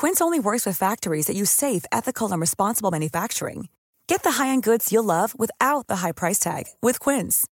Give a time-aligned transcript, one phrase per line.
[0.00, 3.68] Quince only works with factories that use safe, ethical, and responsible manufacturing.
[4.06, 7.48] Get the high-end goods you'll love without the high price tag with Quince.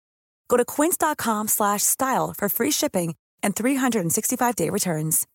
[0.49, 5.27] Go to quince.com slash style for free shipping and 365-day returns.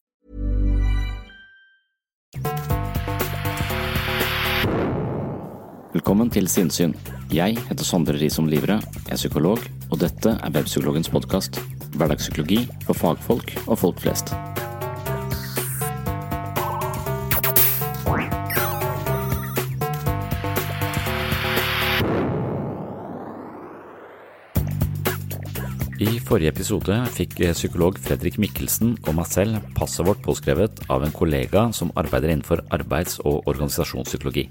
[5.93, 6.97] Velkommen til Sinnsyn.
[7.32, 8.81] Jeg heter Sondre Risom Livre,
[9.11, 11.62] er psykolog, og dette er Webpsykologens podkast.
[11.97, 14.35] Hverdagspsykologi for fagfolk og folk flest.
[25.96, 31.14] I forrige episode fikk psykolog Fredrik Mikkelsen og meg selv passet vårt påskrevet av en
[31.14, 34.44] kollega som arbeider innenfor arbeids- og organisasjonspsykologi.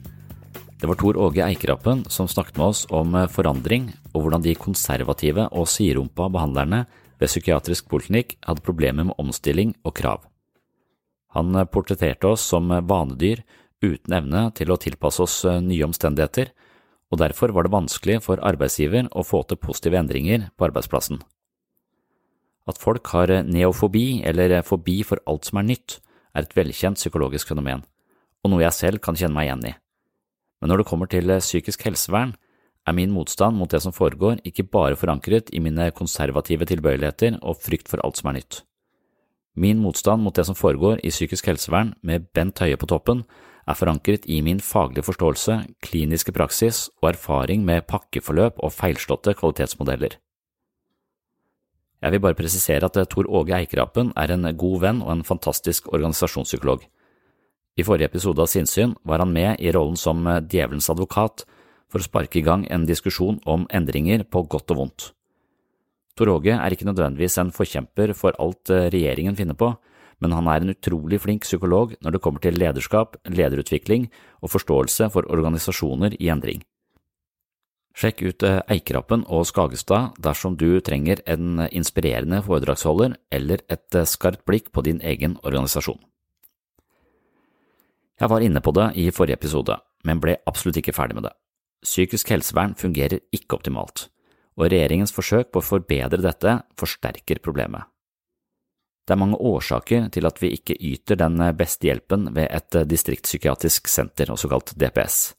[0.82, 5.46] Det var Tor Åge Eikerappen som snakket med oss om forandring og hvordan de konservative
[5.52, 6.88] og siderumpa behandlerne
[7.22, 10.26] ved psykiatrisk poliklinikk hadde problemer med omstilling og krav.
[11.38, 13.46] Han portretterte oss som vanedyr
[13.86, 16.50] uten evne til å tilpasse oss nye omstendigheter,
[17.14, 21.22] og derfor var det vanskelig for arbeidsgiver å få til positive endringer på arbeidsplassen.
[22.66, 26.00] At folk har neofobi, eller fobi for alt som er nytt,
[26.36, 27.84] er et velkjent psykologisk fenomen,
[28.44, 29.76] og noe jeg selv kan kjenne meg igjen i.
[30.62, 32.34] Men når det kommer til psykisk helsevern,
[32.86, 37.62] er min motstand mot det som foregår, ikke bare forankret i mine konservative tilbøyeligheter og
[37.62, 38.62] frykt for alt som er nytt.
[39.56, 43.24] Min motstand mot det som foregår i psykisk helsevern med Bent Høie på toppen,
[43.66, 50.20] er forankret i min faglige forståelse, kliniske praksis og erfaring med pakkeforløp og feilslåtte kvalitetsmodeller.
[52.06, 55.88] Jeg vil bare presisere at Tor Åge Eikerapen er en god venn og en fantastisk
[55.90, 56.84] organisasjonspsykolog.
[57.82, 61.48] I forrige episode av Sinnsyn var han med i rollen som djevelens advokat
[61.90, 65.08] for å sparke i gang en diskusjon om endringer på godt og vondt.
[66.14, 69.74] Tor Åge er ikke nødvendigvis en forkjemper for alt regjeringen finner på,
[70.22, 74.12] men han er en utrolig flink psykolog når det kommer til lederskap, lederutvikling
[74.46, 76.62] og forståelse for organisasjoner i endring.
[77.96, 84.74] Sjekk ut Eikerappen og Skagestad dersom du trenger en inspirerende foredragsholder eller et skarpt blikk
[84.76, 86.02] på din egen organisasjon.
[88.20, 89.76] Jeg var inne på det i forrige episode,
[90.08, 91.34] men ble absolutt ikke ferdig med det.
[91.86, 94.08] Psykisk helsevern fungerer ikke optimalt,
[94.56, 97.88] og regjeringens forsøk på å forbedre dette forsterker problemet.
[99.06, 103.92] Det er mange årsaker til at vi ikke yter den beste hjelpen ved et distriktspsykiatrisk
[103.92, 105.36] senter, såkalt DPS,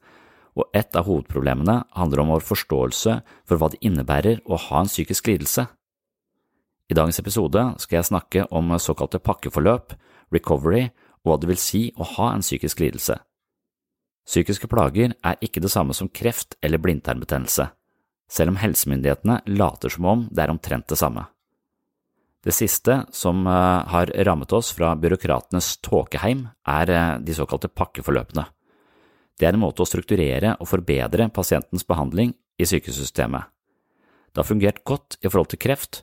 [0.56, 4.90] og et av hovedproblemene handler om vår forståelse for hva det innebærer å ha en
[4.90, 5.66] psykisk lidelse.
[6.88, 9.96] I dagens episode skal jeg snakke om såkalte pakkeforløp,
[10.32, 10.88] recovery,
[11.22, 13.18] og hva det vil si å ha en psykisk lidelse.
[14.26, 17.68] Psykiske plager er ikke det samme som kreft eller blindtarmbetennelse,
[18.30, 21.28] selv om helsemyndighetene later som om det er omtrent det samme.
[22.46, 28.46] Det siste som har rammet oss fra byråkratenes tåkeheim, er de såkalte pakkeforløpene.
[29.36, 33.50] Det er en måte å strukturere og forbedre pasientens behandling i sykehussystemet.
[34.32, 36.02] Det har fungert godt i forhold til kreft,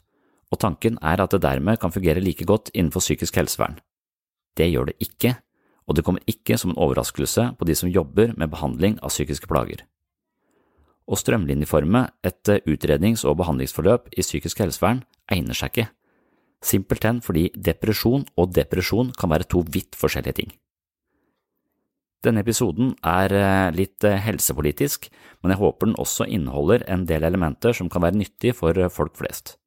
[0.53, 3.79] og tanken er at det dermed kan fungere like godt innenfor psykisk helsevern.
[4.57, 5.35] Det gjør det ikke,
[5.89, 9.49] og det kommer ikke som en overraskelse på de som jobber med behandling av psykiske
[9.49, 9.81] plager.
[11.03, 15.03] Å strømlinjeforme et utrednings- og behandlingsforløp i psykisk helsevern
[15.33, 15.89] egner seg ikke,
[16.63, 20.53] simpelthen fordi depresjon og depresjon kan være to vidt forskjellige ting.
[22.23, 23.33] Denne episoden er
[23.75, 25.09] litt helsepolitisk,
[25.43, 29.17] men jeg håper den også inneholder en del elementer som kan være nyttige for folk
[29.19, 29.57] flest.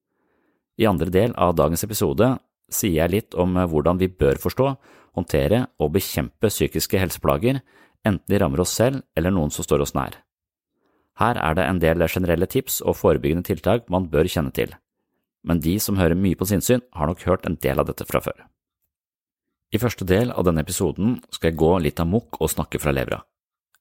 [0.81, 2.31] I andre del av dagens episode
[2.73, 4.71] sier jeg litt om hvordan vi bør forstå,
[5.17, 7.61] håndtere og bekjempe psykiske helseplager,
[8.07, 10.17] enten de rammer oss selv eller noen som står oss nær.
[11.21, 14.75] Her er det en del generelle tips og forebyggende tiltak man bør kjenne til,
[15.45, 18.21] men de som hører mye på sinnssyn, har nok hørt en del av dette fra
[18.21, 18.45] før.
[19.75, 23.25] I første del av denne episoden skal jeg gå litt amok og snakke fra levra.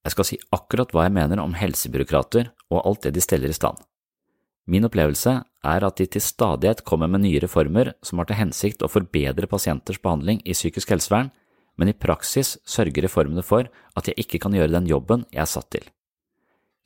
[0.06, 3.58] Jeg skal si akkurat hva jeg mener om helsebyråkrater og alt det de steller i
[3.58, 3.78] stand.
[4.66, 8.82] Min opplevelse er at de til stadighet kommer med nye reformer som har til hensikt
[8.82, 11.30] å forbedre pasienters behandling i psykisk helsevern,
[11.78, 15.52] men i praksis sørger reformene for at jeg ikke kan gjøre den jobben jeg er
[15.52, 15.86] satt til.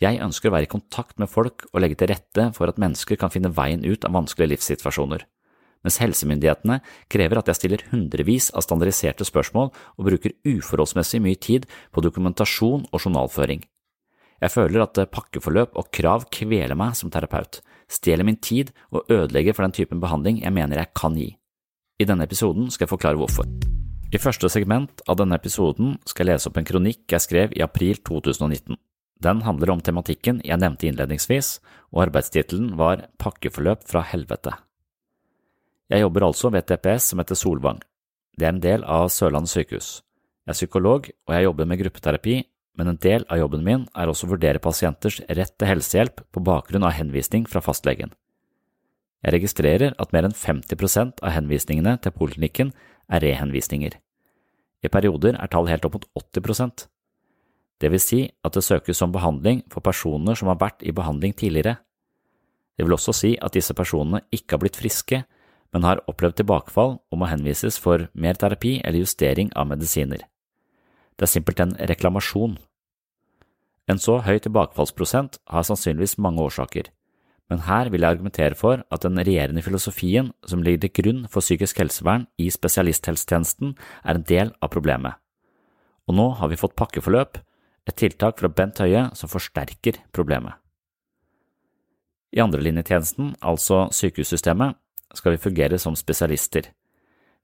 [0.04, 3.20] Jeg ønsker å være i kontakt med folk og legge til rette for at mennesker
[3.20, 5.28] kan finne veien ut av vanskelige livssituasjoner
[5.86, 6.80] mens helsemyndighetene
[7.12, 12.88] krever at jeg stiller hundrevis av standardiserte spørsmål og bruker uforholdsmessig mye tid på dokumentasjon
[12.90, 13.64] og journalføring.
[14.40, 17.60] Jeg føler at pakkeforløp og krav kveler meg som terapeut,
[17.92, 21.34] stjeler min tid og ødelegger for den typen behandling jeg mener jeg kan gi.
[22.00, 23.50] I denne episoden skal jeg forklare hvorfor.
[24.10, 27.66] I første segment av denne episoden skal jeg lese opp en kronikk jeg skrev i
[27.66, 28.80] april 2019.
[29.20, 31.60] Den handler om tematikken jeg nevnte innledningsvis,
[31.92, 34.56] og arbeidstittelen var Pakkeforløp fra helvete.
[35.90, 37.80] Jeg jobber altså ved et DPS som heter Solvang.
[38.38, 39.88] Det er en del av Sørlandet sykehus.
[40.46, 42.36] Jeg er psykolog, og jeg jobber med gruppeterapi,
[42.78, 46.44] men en del av jobben min er også å vurdere pasienters rett til helsehjelp på
[46.46, 48.14] bakgrunn av henvisning fra fastlegen.
[49.26, 52.72] Jeg registrerer at mer enn 50 prosent av henvisningene til poliklinikken
[53.10, 53.98] er rehenvisninger.
[54.86, 56.86] I perioder er tallet helt opp mot 80 prosent.
[57.82, 61.34] Det vil si at det søkes om behandling for personer som har vært i behandling
[61.36, 61.80] tidligere.
[62.78, 65.24] Det vil også si at disse personene ikke har blitt friske,
[65.74, 70.26] men har opplevd tilbakefall og må henvises for mer terapi eller justering av medisiner.
[71.18, 72.58] Det er simpelthen reklamasjon.
[73.90, 76.90] En så høy tilbakefallsprosent har sannsynligvis mange årsaker
[77.50, 81.42] men her vil jeg argumentere for at den regjerende filosofien som ligger til grunn for
[81.42, 83.74] psykisk helsevern i spesialisthelsetjenesten,
[84.06, 85.18] er en del av problemet.
[86.06, 87.42] Og nå har vi fått pakkeforløp,
[87.90, 90.54] et tiltak fra Bent Høie som forsterker problemet.
[92.30, 94.78] I andrelinjetjenesten, altså sykehussystemet,
[95.16, 96.70] skal vi fungere som spesialister.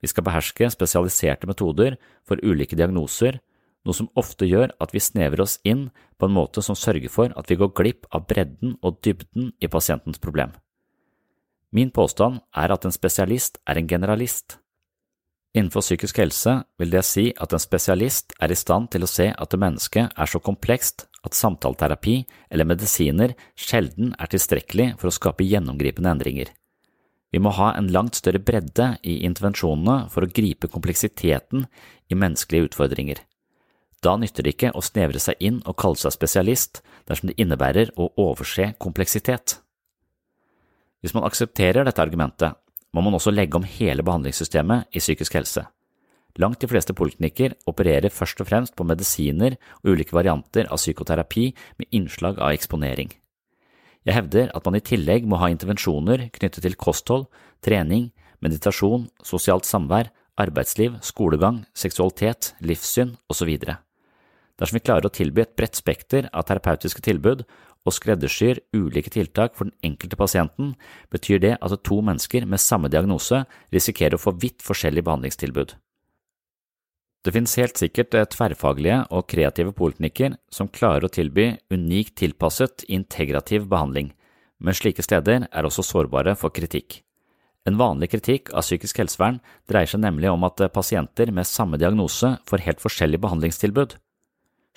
[0.01, 3.39] Vi skal beherske spesialiserte metoder for ulike diagnoser
[3.85, 7.33] noe som ofte gjør at vi snevrer oss inn på en måte som sørger for
[7.37, 10.55] at vi går glipp av bredden og dybden i pasientens problem.
[11.75, 14.57] Min påstand er at en spesialist er en generalist.
[15.55, 19.29] Innenfor psykisk helse vil det si at en spesialist er i stand til å se
[19.31, 22.17] at det mennesket er så komplekst at samtaleterapi
[22.51, 26.51] eller medisiner sjelden er tilstrekkelig for å skape gjennomgripende endringer.
[27.33, 31.65] Vi må ha en langt større bredde i intervensjonene for å gripe kompleksiteten
[32.09, 33.21] i menneskelige utfordringer.
[34.05, 37.91] Da nytter det ikke å snevre seg inn og kalle seg spesialist dersom det innebærer
[37.97, 39.57] å overse kompleksitet.
[41.01, 42.55] Hvis man aksepterer dette argumentet,
[42.93, 45.65] må man også legge om hele behandlingssystemet i psykisk helse.
[46.39, 51.49] Langt de fleste poliklinikker opererer først og fremst på medisiner og ulike varianter av psykoterapi
[51.79, 53.11] med innslag av eksponering.
[54.05, 57.25] Jeg hevder at man i tillegg må ha intervensjoner knyttet til kosthold,
[57.65, 58.11] trening,
[58.43, 63.55] meditasjon, sosialt samvær, arbeidsliv, skolegang, seksualitet, livssyn osv.
[64.55, 67.43] Dersom vi klarer å tilby et bredt spekter av terapeutiske tilbud
[67.85, 70.75] og skreddersyr ulike tiltak for den enkelte pasienten,
[71.13, 73.43] betyr det at to mennesker med samme diagnose
[73.73, 75.75] risikerer å få vidt forskjellig behandlingstilbud.
[77.25, 83.65] Det finnes helt sikkert tverrfaglige og kreative poliklinikker som klarer å tilby unikt tilpasset integrativ
[83.71, 84.11] behandling,
[84.61, 86.99] men slike steder er også sårbare for kritikk.
[87.65, 92.35] En vanlig kritikk av psykisk helsevern dreier seg nemlig om at pasienter med samme diagnose
[92.45, 93.95] får helt forskjellig behandlingstilbud.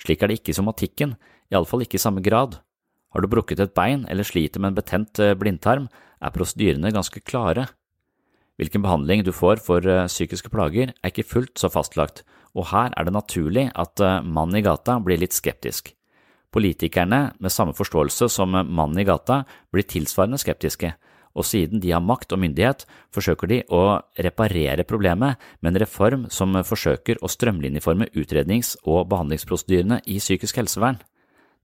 [0.01, 1.13] Slik er det ikke i somatikken,
[1.53, 2.57] iallfall ikke i samme grad.
[3.13, 5.85] Har du brukket et bein eller sliter med en betent eh, blindtarm,
[6.17, 7.67] er prosedyrene ganske klare.
[8.57, 12.25] Hvilken behandling du får for eh, psykiske plager er ikke fullt så fastlagt,
[12.55, 15.93] og her er det naturlig at eh, mannen i gata blir litt skeptisk.
[16.49, 20.95] Politikerne, med samme forståelse som mannen i gata, blir tilsvarende skeptiske,
[21.37, 26.25] og siden de har makt og myndighet, forsøker de å reparere problemet med en reform
[26.33, 30.97] som forsøker å strømlinjeforme utrednings- og behandlingsprosedyrene i psykisk helsevern.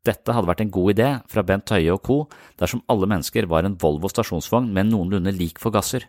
[0.06, 2.18] Dette hadde vært en god idé fra Bent Høie og co.
[2.62, 6.06] dersom alle mennesker var en Volvo stasjonsvogn med noenlunde lik forgasser.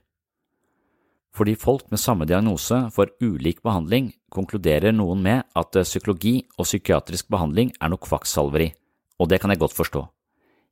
[1.36, 7.28] Fordi folk med samme diagnose får ulik behandling, konkluderer noen med at psykologi og psykiatrisk
[7.28, 8.70] behandling er noe kvakksalveri,
[9.20, 10.06] og det kan jeg godt forstå.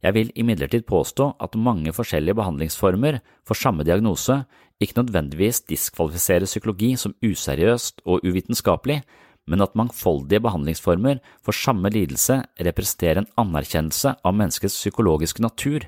[0.04, 4.42] Jeg vil imidlertid påstå at mange forskjellige behandlingsformer for samme diagnose
[4.80, 9.00] ikke nødvendigvis diskvalifiserer psykologi som useriøst og uvitenskapelig,
[9.48, 15.84] men at mangfoldige behandlingsformer for samme lidelse representerer en anerkjennelse av menneskets psykologiske natur.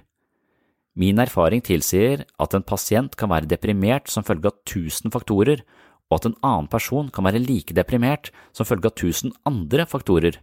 [0.97, 5.61] Min erfaring tilsier at en pasient kan være deprimert som følge av tusen faktorer,
[6.09, 10.39] og at en annen person kan være like deprimert som følge av tusen andre faktorer.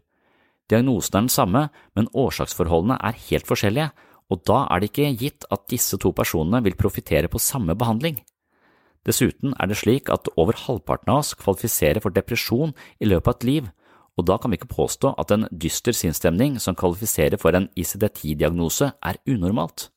[0.69, 1.63] Diagnosen er den samme,
[1.98, 3.89] men årsaksforholdene er helt forskjellige,
[4.31, 8.22] og da er det ikke gitt at disse to personene vil profitere på samme behandling.
[9.03, 13.36] Dessuten er det slik at over halvparten av oss kvalifiserer for depresjon i løpet av
[13.36, 13.72] et liv,
[14.13, 18.93] og da kan vi ikke påstå at en dyster sinnsstemning som kvalifiserer for en ICD-10-diagnose,
[19.01, 19.89] er unormalt.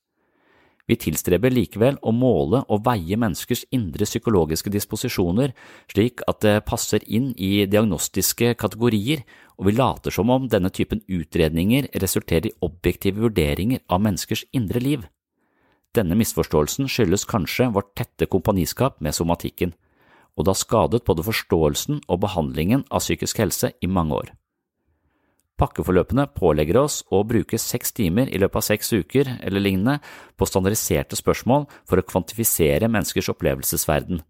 [0.87, 5.51] Vi tilstreber likevel å måle og veie menneskers indre psykologiske disposisjoner
[5.91, 9.25] slik at det passer inn i diagnostiske kategorier,
[9.59, 14.83] og vi later som om denne typen utredninger resulterer i objektive vurderinger av menneskers indre
[14.85, 15.09] liv.
[15.97, 19.75] Denne misforståelsen skyldes kanskje vårt tette kompaniskap med somatikken,
[20.37, 24.35] og det har skadet både forståelsen og behandlingen av psykisk helse i mange år.
[25.57, 29.95] Pakkeforløpene pålegger oss å bruke seks timer i løpet av seks uker eller lignende
[30.37, 34.21] på standardiserte spørsmål for å kvantifisere menneskers opplevelsesverden,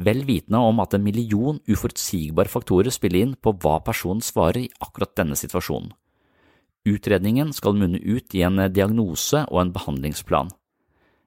[0.00, 4.72] vel vitende om at en million uforutsigbare faktorer spiller inn på hva personen svarer i
[4.80, 5.92] akkurat denne situasjonen.
[6.88, 10.48] Utredningen skal munne ut i en diagnose og en behandlingsplan.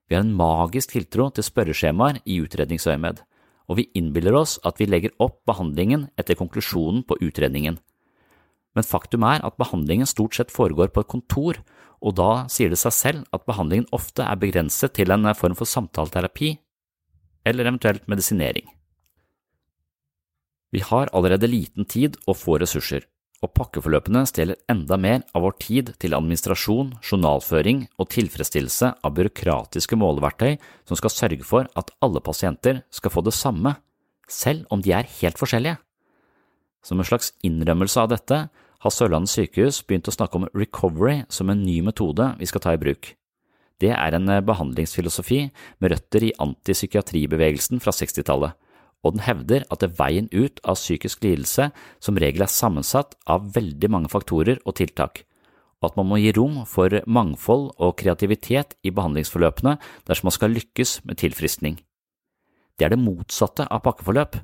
[0.09, 3.21] Vi har en magisk tiltro til spørreskjemaer i utredningsøyemed,
[3.69, 7.77] og vi innbiller oss at vi legger opp behandlingen etter konklusjonen på utredningen
[8.73, 11.59] men faktum er at behandlingen stort sett foregår på et kontor,
[12.03, 15.69] og da sier det seg selv at behandlingen ofte er begrenset til en form for
[15.69, 16.55] samtaleterapi
[17.47, 18.67] eller eventuelt medisinering.
[20.73, 23.03] Vi har allerede liten tid og få ressurser,
[23.43, 29.99] og pakkeforløpene stjeler enda mer av vår tid til administrasjon, journalføring og tilfredsstillelse av byråkratiske
[29.99, 30.55] måleverktøy
[30.89, 33.75] som skal sørge for at alle pasienter skal få det samme,
[34.25, 35.77] selv om de er helt forskjellige.
[36.83, 38.39] Som en slags innrømmelse av dette
[38.83, 42.73] har Sørlandet sykehus begynt å snakke om recovery som en ny metode vi skal ta
[42.75, 43.13] i bruk.
[43.79, 45.39] Det er en behandlingsfilosofi
[45.81, 48.53] med røtter i antipsykiatribevegelsen fra 60-tallet,
[49.03, 51.69] og den hevder at veien ut av psykisk lidelse
[52.03, 55.25] som regel er sammensatt av veldig mange faktorer og tiltak,
[55.81, 59.75] og at man må gi rom for mangfold og kreativitet i behandlingsforløpene
[60.07, 61.79] dersom man skal lykkes med tilfriskning.
[62.79, 64.39] Det er det motsatte av pakkeforløp,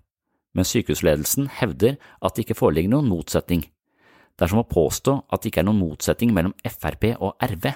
[0.56, 3.64] men sykehusledelsen hevder at det ikke foreligger noen motsetning.
[4.40, 7.74] Det er som å påstå at det ikke er noen motsetning mellom Frp og RV.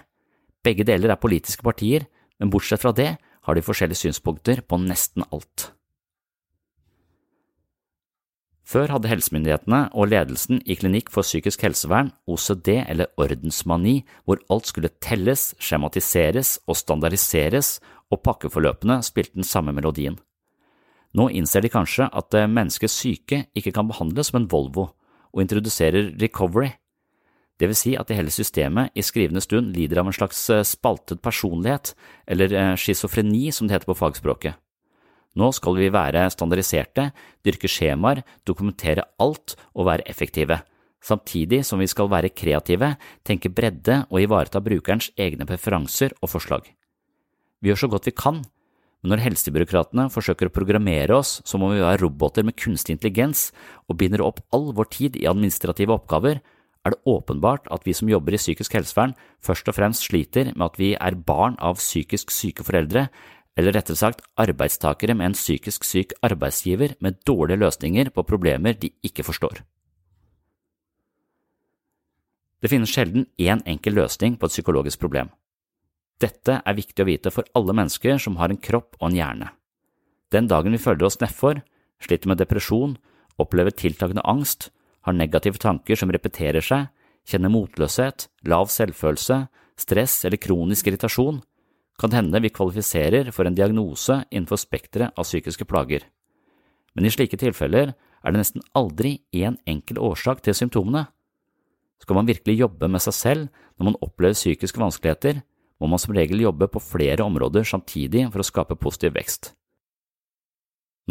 [0.63, 2.05] Begge deler er politiske partier,
[2.39, 5.73] men bortsett fra det har de forskjellige synspunkter på nesten alt.
[8.63, 14.71] Før hadde helsemyndighetene og ledelsen i Klinikk for psykisk helsevern OCD eller ordensmani, hvor alt
[14.71, 20.15] skulle telles, skjematiseres og standardiseres, og pakkeforløpene spilte den samme melodien.
[21.13, 24.93] Nå innser de kanskje at menneskets syke ikke kan behandles som en Volvo,
[25.33, 26.71] og introduserer recovery.
[27.59, 31.21] Det vil si at hele systemet i skrivende stund lider av en slags eh, spaltet
[31.21, 31.93] personlighet,
[32.27, 34.57] eller eh, schizofreni som det heter på fagspråket.
[35.37, 37.07] Nå skal vi være standardiserte,
[37.45, 40.59] dyrke skjemaer, dokumentere alt og være effektive,
[41.03, 42.93] samtidig som vi skal være kreative,
[43.25, 46.69] tenke bredde og ivareta brukerens egne preferanser og forslag.
[47.63, 48.43] Vi gjør så godt vi kan,
[49.03, 53.49] men når helsebyråkratene forsøker å programmere oss som om vi er roboter med kunstig intelligens
[53.91, 56.39] og binder opp all vår tid i administrative oppgaver,
[56.83, 60.65] er det åpenbart at vi som jobber i psykisk helsevern først og fremst sliter med
[60.69, 63.09] at vi er barn av psykisk syke foreldre,
[63.59, 68.89] eller rettere sagt arbeidstakere med en psykisk syk arbeidsgiver med dårlige løsninger på problemer de
[69.05, 69.61] ikke forstår.
[72.63, 75.29] Det finnes sjelden én enkel løsning på et psykologisk problem.
[76.23, 79.49] Dette er viktig å vite for alle mennesker som har en kropp og en hjerne.
[80.31, 81.59] Den dagen vi føler oss nedfor,
[82.01, 82.95] sliter med depresjon,
[83.41, 84.69] opplever tiltakende angst,
[85.03, 86.87] har negative tanker som repeterer seg,
[87.27, 89.43] kjenner motløshet, lav selvfølelse,
[89.79, 91.41] stress eller kronisk irritasjon,
[91.99, 96.07] kan det hende vi kvalifiserer for en diagnose innenfor spekteret av psykiske plager.
[96.95, 101.05] Men i slike tilfeller er det nesten aldri én enkel årsak til symptomene.
[102.01, 105.41] Skal man virkelig jobbe med seg selv når man opplever psykiske vanskeligheter,
[105.83, 109.51] må man som regel jobbe på flere områder samtidig for å skape positiv vekst.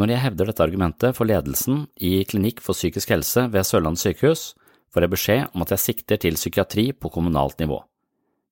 [0.00, 4.54] Når jeg hevder dette argumentet for ledelsen i Klinikk for psykisk helse ved Sørlandet sykehus,
[4.92, 7.82] får jeg beskjed om at jeg sikter til psykiatri på kommunalt nivå.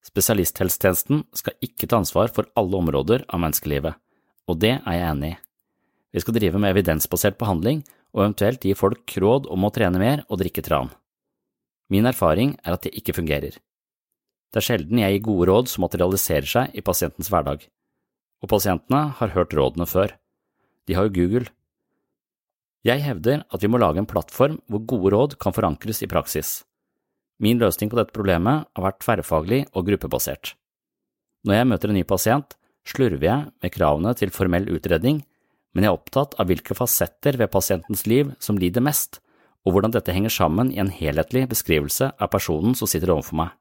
[0.04, 3.96] Spesialisthelsetjenesten skal ikke ta ansvar for alle områder av menneskelivet,
[4.48, 5.40] og det er jeg enig i.
[6.10, 10.24] Vi skal drive med evidensbasert behandling og eventuelt gi folk råd om å trene mer
[10.28, 10.90] og drikke tran.
[11.90, 13.56] Min erfaring er at det ikke fungerer.
[14.50, 17.62] Det er sjelden jeg gir gode råd som materialiserer seg i pasientens hverdag,
[18.42, 20.16] og pasientene har hørt rådene før.
[20.88, 21.46] De har jo Google.
[22.82, 26.62] Jeg hevder at vi må lage en plattform hvor gode råd kan forankres i praksis.
[27.40, 30.56] Min løsning på dette problemet har vært tverrfaglig og gruppebasert.
[31.46, 35.22] Når jeg møter en ny pasient, slurver jeg med kravene til formell utredning,
[35.72, 39.20] men jeg er opptatt av hvilke fasetter ved pasientens liv som lider mest,
[39.64, 43.56] og hvordan dette henger sammen i en helhetlig beskrivelse av personen som sitter overfor meg.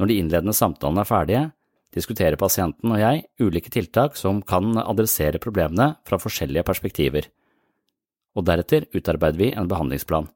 [0.00, 1.40] Når de innledende samtalene er ferdige,
[1.92, 7.26] diskuterer pasienten og jeg ulike tiltak som kan adressere problemene fra forskjellige perspektiver,
[8.32, 10.30] og deretter utarbeider vi en behandlingsplan.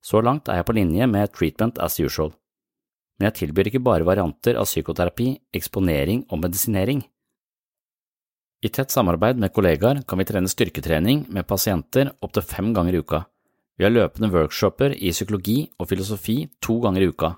[0.00, 2.32] Så langt er jeg på linje med treatment as usual,
[3.18, 7.04] men jeg tilbyr ikke bare varianter av psykoterapi, eksponering og medisinering.
[8.64, 13.04] I tett samarbeid med kollegaer kan vi trene styrketrening med pasienter opptil fem ganger i
[13.04, 13.26] uka.
[13.76, 17.34] Vi har løpende workshoper i psykologi og filosofi to ganger i uka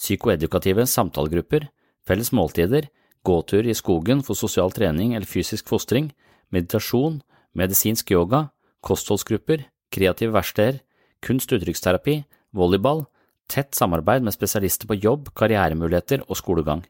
[0.00, 1.68] psykoedukative samtalegrupper,
[2.08, 2.88] felles måltider,
[3.24, 6.10] gåtur i skogen for sosial trening eller fysisk fostring,
[6.50, 7.20] meditasjon,
[7.54, 8.48] medisinsk yoga,
[8.86, 10.80] kostholdsgrupper, kreative verksteder,
[11.20, 12.22] kunst- og uttrykksterapi,
[12.56, 13.04] volleyball,
[13.50, 16.84] tett samarbeid med spesialister på jobb, karrieremuligheter og skolegang.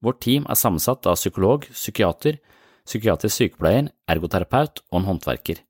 [0.00, 2.38] Vårt team er sammensatt av psykolog, psykiater,
[2.86, 5.60] psykiatrisk sykepleier, ergoterapeut og en håndverker,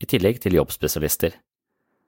[0.00, 1.36] i tillegg til jobbspesialister.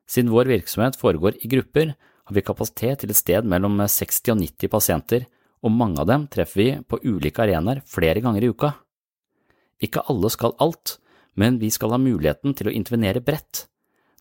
[0.08, 1.92] Siden vår virksomhet foregår i grupper,
[2.28, 5.24] har vi kapasitet til et sted mellom 60 og 90 pasienter,
[5.64, 8.74] og mange av dem treffer vi på ulike arenaer flere ganger i uka.
[9.80, 10.98] Ikke alle skal alt,
[11.40, 13.64] men vi skal ha muligheten til å intervenere bredt.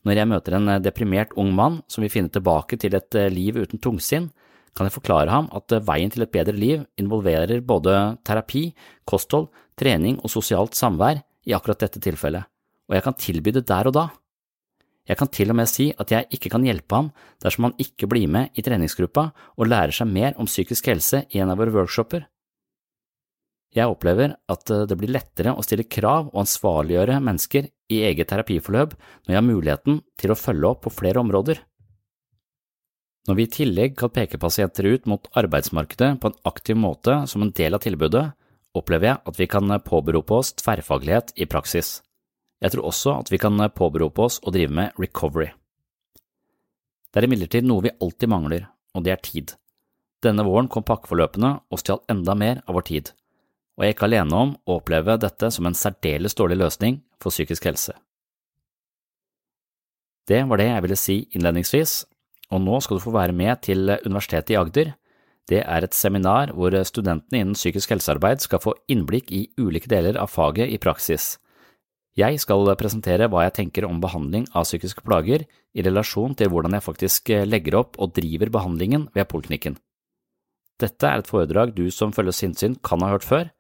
[0.07, 3.81] Når jeg møter en deprimert ung mann som vil finne tilbake til et liv uten
[3.83, 4.29] tungsinn,
[4.77, 8.69] kan jeg forklare ham at veien til et bedre liv involverer både terapi,
[9.09, 12.47] kosthold, trening og sosialt samvær i akkurat dette tilfellet,
[12.87, 14.05] og jeg kan tilby det der og da.
[15.07, 17.11] Jeg kan til og med si at jeg ikke kan hjelpe ham
[17.43, 21.39] dersom han ikke blir med i treningsgruppa og lærer seg mer om psykisk helse i
[21.39, 22.25] en av våre workshoper.
[23.75, 28.95] Jeg opplever at det blir lettere å stille krav og ansvarliggjøre mennesker i eget terapiforløp
[28.97, 31.59] når jeg har muligheten til å følge opp på flere områder.
[33.27, 37.43] Når vi i tillegg kan peke pasienter ut mot arbeidsmarkedet på en aktiv måte som
[37.43, 38.23] en del av tilbudet,
[38.77, 41.97] opplever jeg at vi kan påberope oss tverrfaglighet i praksis.
[42.63, 45.51] Jeg tror også at vi kan påberope oss å drive med recovery.
[47.11, 48.67] Det er imidlertid noe vi alltid mangler,
[48.97, 49.53] og det er tid.
[50.25, 53.13] Denne våren kom pakkeforløpene og stjal enda mer av vår tid,
[53.77, 57.33] og jeg er ikke alene om å oppleve dette som en særdeles dårlig løsning for
[57.33, 57.93] psykisk helse.
[60.27, 61.99] Det var det jeg ville si innledningsvis,
[62.51, 64.93] og nå skal du få være med til Universitetet i Agder.
[65.47, 70.19] Det er et seminar hvor studentene innen psykisk helsearbeid skal få innblikk i ulike deler
[70.19, 71.37] av faget i praksis.
[72.17, 75.43] Jeg skal presentere hva jeg tenker om behandling av psykiske plager
[75.77, 79.77] i relasjon til hvordan jeg faktisk legger opp og driver behandlingen ved poliklinikken.
[80.81, 83.51] Dette er et foredrag du som følger sinnssyn kan ha hørt før,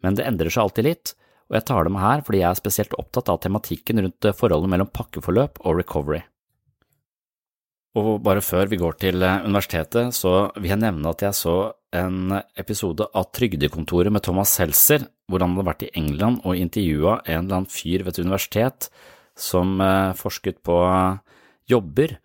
[0.00, 1.14] men det endrer seg alltid litt,
[1.50, 4.72] og jeg tar det med her fordi jeg er spesielt opptatt av tematikken rundt forholdet
[4.72, 6.22] mellom pakkeforløp og recovery.
[7.98, 11.56] Og bare før vi går til eh, universitetet, så vil jeg nevne at jeg så
[11.96, 17.20] en episode av Trygdekontoret med Thomas Seltzer, hvor han hadde vært i England og intervjua
[17.24, 18.88] en eller annen fyr ved et universitet
[19.38, 20.76] som eh, forsket på
[21.70, 22.16] jobber,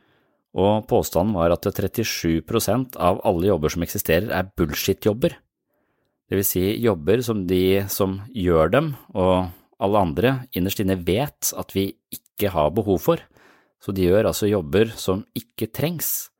[0.55, 5.35] og påstanden var at 37% av alle jobber som eksisterer, er bullshit-jobber.
[6.25, 9.51] Det vil si jobber som de som gjør dem, og
[9.83, 13.25] alle andre innerst inne vet at vi ikke har behov for
[13.85, 16.31] så de gjør altså jobber som ikke trengs.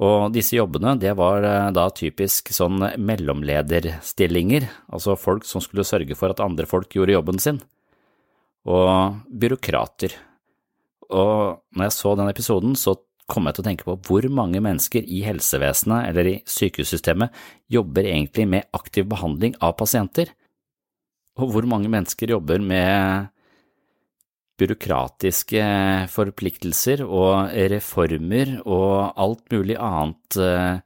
[0.00, 6.16] Og disse jobbene, det var eh, da typisk sånn mellomlederstillinger, altså folk som skulle sørge
[6.16, 7.60] for at andre folk gjorde jobben sin,
[8.64, 10.16] og byråkrater.
[11.10, 12.96] Og når jeg så den episoden, så
[13.30, 17.34] kom jeg til å tenke på hvor mange mennesker i helsevesenet eller i sykehussystemet
[17.70, 20.32] jobber egentlig med aktiv behandling av pasienter,
[21.38, 23.28] og hvor mange mennesker jobber med
[24.60, 25.62] byråkratiske
[26.12, 30.80] forpliktelser og reformer og alt mulig annet eh,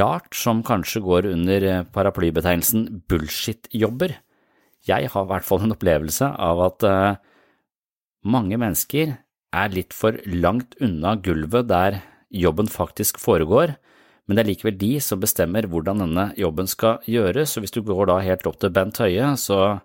[0.00, 4.16] rart som kanskje går under paraplybetegnelsen bullshit-jobber.
[4.88, 7.18] Jeg har i hvert fall en opplevelse av at eh,
[8.28, 9.16] mange mennesker
[9.56, 13.76] er litt for langt unna gulvet der jobben faktisk foregår,
[14.28, 17.80] men det er likevel de som bestemmer hvordan denne jobben skal gjøres, og hvis du
[17.80, 19.80] går da helt opp til Bent Høie, så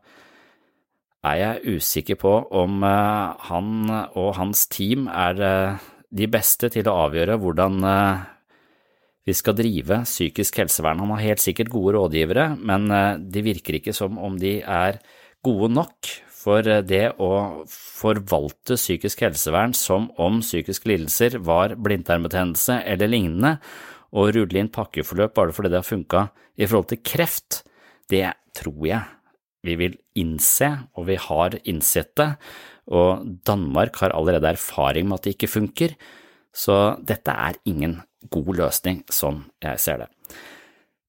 [1.23, 6.89] er jeg usikker på om eh, han og hans team er eh, de beste til
[6.89, 8.25] å avgjøre hvordan eh,
[9.23, 10.99] vi skal drive psykisk helsevern.
[10.99, 12.91] Han har helt sikkert gode rådgivere, men
[13.31, 14.99] det virker ikke som om de er
[15.47, 17.29] gode nok for det å
[17.71, 23.55] forvalte psykisk helsevern som om psykiske lidelser var blindtarmbetennelse eller lignende,
[24.12, 26.27] og rulle inn pakkeforløp bare fordi det har funka
[26.59, 27.63] i forhold til kreft,
[28.12, 28.27] det
[28.59, 29.22] tror jeg
[29.63, 32.30] vi vil innse, og vi har innsett det,
[32.93, 35.95] og Danmark har allerede erfaring med at det ikke funker,
[36.54, 40.10] så dette er ingen god løsning, sånn jeg ser det.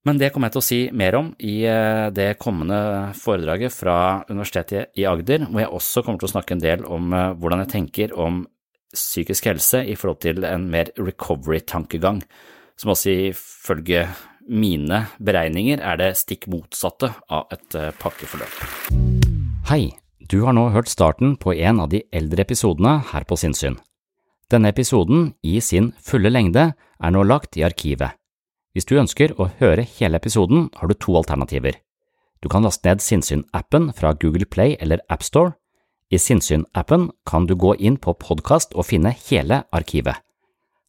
[0.04, 3.96] Men det kommer jeg til å si mer om i eh, det kommende foredraget fra
[4.28, 7.64] Universitetet i Agder, hvor jeg også kommer til å snakke en del om eh, hvordan
[7.64, 8.42] jeg tenker om
[8.94, 12.20] psykisk helse i forhold til en mer recovery-tankegang,
[12.78, 14.04] som også ifølge
[14.48, 18.58] mine beregninger er det stikk motsatte av et eh, pakkeforløp.
[19.70, 23.78] Hei, du har nå hørt starten på en av de eldre episodene her på Sinnsyn.
[24.52, 28.16] Denne episoden, i sin fulle lengde, er nå lagt i arkivet.
[28.74, 31.78] Hvis du ønsker å høre hele episoden, har du to alternativer.
[32.42, 35.54] Du kan laste ned Sinnsyn-appen fra Google Play eller AppStore.
[36.12, 40.20] I Sinnsyn-appen kan du gå inn på podkast og finne hele arkivet.